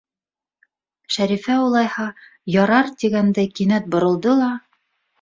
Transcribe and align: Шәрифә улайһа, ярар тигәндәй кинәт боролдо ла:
Шәрифә 1.15 1.59
улайһа, 1.67 2.07
ярар 2.57 2.93
тигәндәй 3.03 3.55
кинәт 3.61 3.91
боролдо 3.97 4.39
ла: 4.45 4.53